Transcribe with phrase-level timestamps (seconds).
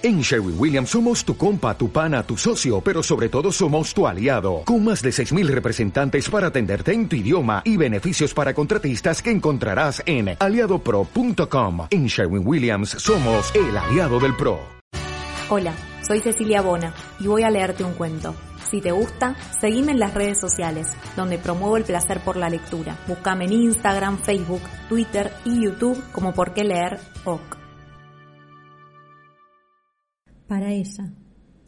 [0.00, 4.06] En Sherwin Williams somos tu compa, tu pana, tu socio, pero sobre todo somos tu
[4.06, 9.20] aliado, con más de 6.000 representantes para atenderte en tu idioma y beneficios para contratistas
[9.20, 11.88] que encontrarás en aliadopro.com.
[11.90, 14.60] En Sherwin Williams somos el aliado del PRO.
[15.50, 15.74] Hola,
[16.06, 18.36] soy Cecilia Bona y voy a leerte un cuento.
[18.70, 20.86] Si te gusta, seguime en las redes sociales,
[21.16, 22.96] donde promuevo el placer por la lectura.
[23.08, 27.57] Búscame en Instagram, Facebook, Twitter y YouTube como Por qué leer OK.
[30.48, 31.12] Para ella,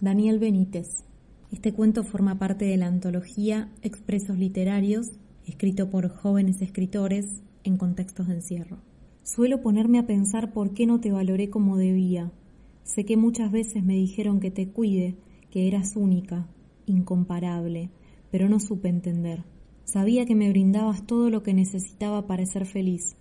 [0.00, 1.04] Daniel Benítez.
[1.52, 5.10] Este cuento forma parte de la antología Expresos Literarios,
[5.46, 8.78] escrito por jóvenes escritores en contextos de encierro.
[9.22, 12.32] Suelo ponerme a pensar por qué no te valoré como debía.
[12.82, 15.14] Sé que muchas veces me dijeron que te cuide,
[15.50, 16.48] que eras única,
[16.86, 17.90] incomparable,
[18.30, 19.44] pero no supe entender.
[19.84, 23.14] Sabía que me brindabas todo lo que necesitaba para ser feliz,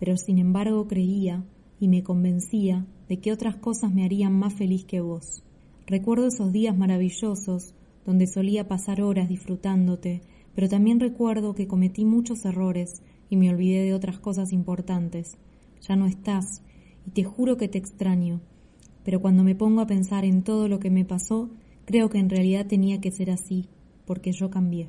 [0.00, 1.44] pero sin embargo creía
[1.80, 5.42] y me convencía de que otras cosas me harían más feliz que vos.
[5.86, 7.74] Recuerdo esos días maravillosos
[8.06, 10.22] donde solía pasar horas disfrutándote,
[10.54, 15.36] pero también recuerdo que cometí muchos errores y me olvidé de otras cosas importantes.
[15.86, 16.62] Ya no estás
[17.06, 18.40] y te juro que te extraño,
[19.04, 21.50] pero cuando me pongo a pensar en todo lo que me pasó,
[21.84, 23.68] creo que en realidad tenía que ser así,
[24.06, 24.88] porque yo cambié.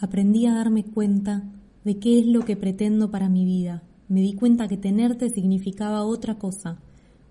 [0.00, 1.44] Aprendí a darme cuenta
[1.84, 3.82] de qué es lo que pretendo para mi vida.
[4.08, 6.78] Me di cuenta que tenerte significaba otra cosa,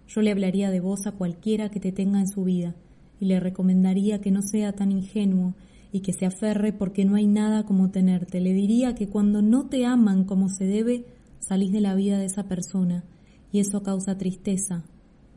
[0.07, 2.75] yo le hablaría de vos a cualquiera que te tenga en su vida
[3.19, 5.55] y le recomendaría que no sea tan ingenuo
[5.91, 8.39] y que se aferre porque no hay nada como tenerte.
[8.41, 11.05] Le diría que cuando no te aman como se debe,
[11.39, 13.03] salís de la vida de esa persona
[13.51, 14.83] y eso causa tristeza,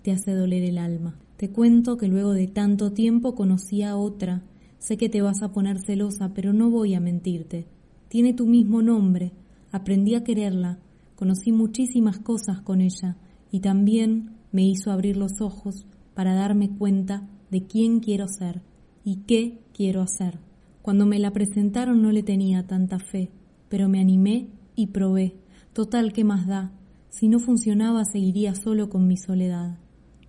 [0.02, 1.18] te hace doler el alma.
[1.36, 4.42] Te cuento que luego de tanto tiempo conocí a otra.
[4.78, 7.66] Sé que te vas a poner celosa, pero no voy a mentirte.
[8.08, 9.32] Tiene tu mismo nombre.
[9.70, 10.78] Aprendí a quererla.
[11.18, 13.16] Conocí muchísimas cosas con ella
[13.50, 18.62] y también me hizo abrir los ojos para darme cuenta de quién quiero ser
[19.02, 20.38] y qué quiero hacer.
[20.80, 23.32] Cuando me la presentaron no le tenía tanta fe,
[23.68, 25.34] pero me animé y probé.
[25.72, 26.70] Total, ¿qué más da?
[27.08, 29.80] Si no funcionaba seguiría solo con mi soledad.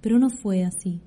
[0.02, 1.03] Pero no fue así.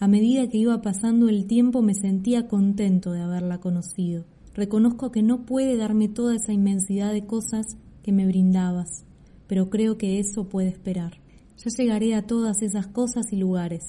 [0.00, 4.24] A medida que iba pasando el tiempo me sentía contento de haberla conocido.
[4.52, 9.06] Reconozco que no puede darme toda esa inmensidad de cosas que me brindabas,
[9.52, 11.20] pero creo que eso puede esperar.
[11.58, 13.82] Ya llegaré a todas esas cosas y lugares.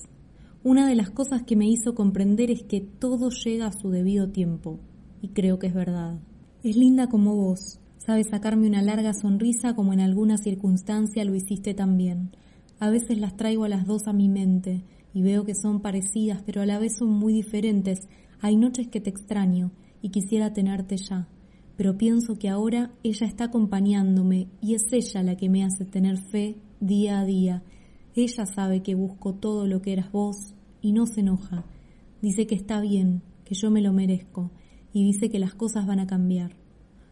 [0.62, 4.30] Una de las cosas que me hizo comprender es que todo llega a su debido
[4.30, 4.82] tiempo,
[5.22, 6.20] y creo que es verdad.
[6.66, 11.74] Es linda como vos, sabe sacarme una larga sonrisa como en alguna circunstancia lo hiciste
[11.74, 12.32] también.
[12.82, 16.44] A veces las traigo a las dos a mi mente y veo que son parecidas,
[16.46, 18.10] pero a la vez son muy diferentes.
[18.42, 21.30] Hay noches que te extraño y quisiera tenerte ya,
[21.76, 26.18] pero pienso que ahora ella está acompañándome y es ella la que me hace tener
[26.18, 27.64] fe día a día.
[28.16, 31.66] Ella sabe que busco todo lo que eras vos y no se enoja.
[32.22, 34.52] Dice que está bien, que yo me lo merezco
[34.94, 36.56] y dice que las cosas van a cambiar.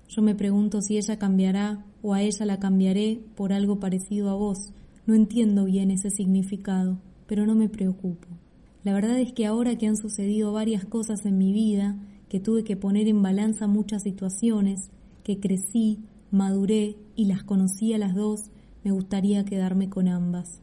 [0.07, 4.35] Yo me pregunto si ella cambiará o a ella la cambiaré por algo parecido a
[4.35, 4.73] vos.
[5.05, 8.27] No entiendo bien ese significado, pero no me preocupo.
[8.83, 11.97] La verdad es que ahora que han sucedido varias cosas en mi vida,
[12.31, 14.89] que tuve que poner en balanza muchas situaciones,
[15.21, 15.99] que crecí,
[16.31, 18.51] maduré y las conocí a las dos,
[18.85, 20.61] me gustaría quedarme con ambas.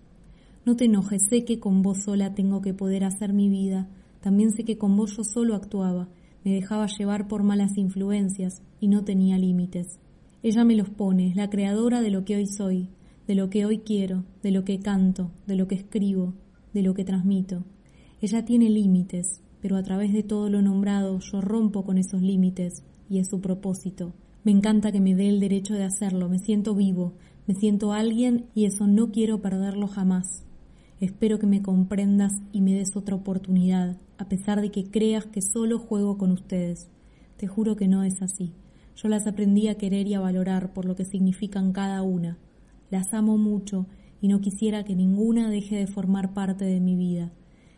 [0.65, 3.87] No te enojes, sé que con vos sola tengo que poder hacer mi vida,
[4.23, 6.09] también sé que con vos yo solo actuaba,
[6.43, 9.99] me dejaba llevar por malas influencias y no tenía límites.
[10.43, 12.89] Ella me los pone, la creadora de lo que hoy soy,
[13.27, 16.33] de lo que hoy quiero, de lo que canto, de lo que escribo,
[16.73, 17.63] de lo que transmito.
[18.23, 22.83] Ella tiene límites, pero a través de todo lo nombrado yo rompo con esos límites
[23.09, 24.13] y es su propósito.
[24.45, 27.15] Me encanta que me dé el derecho de hacerlo, me siento vivo,
[27.47, 30.45] me siento alguien y eso no quiero perderlo jamás.
[31.01, 35.43] Espero que me comprendas y me des otra oportunidad, a pesar de que creas que
[35.43, 36.89] solo juego con ustedes.
[37.37, 38.53] Te juro que no es así.
[38.97, 42.37] Yo las aprendí a querer y a valorar por lo que significan cada una.
[42.91, 43.87] Las amo mucho
[44.21, 47.31] y no quisiera que ninguna deje de formar parte de mi vida.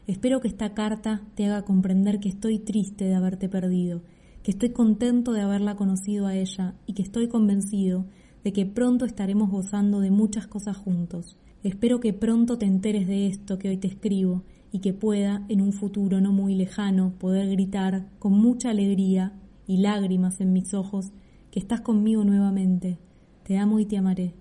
[0.07, 4.03] Espero que esta carta te haga comprender que estoy triste de haberte perdido,
[4.43, 8.07] que estoy contento de haberla conocido a ella y que estoy convencido
[8.43, 11.37] de que pronto estaremos gozando de muchas cosas juntos.
[11.63, 14.43] Espero que pronto te enteres de esto que hoy te escribo
[14.73, 19.35] y que pueda, en un futuro no muy lejano, poder gritar con mucha alegría
[19.67, 21.13] y lágrimas en mis ojos
[21.51, 22.99] que estás conmigo nuevamente.
[23.43, 24.35] Te amo y te amaré.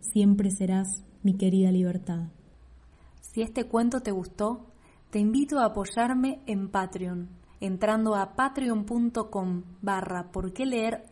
[0.00, 2.28] Siempre serás mi querida libertad.
[3.20, 4.71] Si este cuento te gustó,
[5.12, 7.28] te invito a apoyarme en Patreon,
[7.60, 11.04] entrando a patreon.com barra por qué leer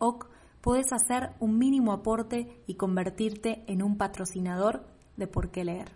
[0.59, 4.87] puedes hacer un mínimo aporte y convertirte en un patrocinador
[5.17, 5.91] de por qué leer.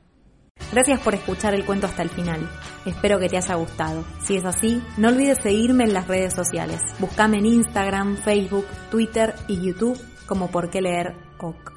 [0.71, 2.47] Gracias por escuchar el cuento hasta el final.
[2.85, 4.05] Espero que te haya gustado.
[4.21, 6.81] Si es así, no olvides seguirme en las redes sociales.
[6.99, 11.74] Búscame en Instagram, Facebook, Twitter y YouTube como por qué leer OK.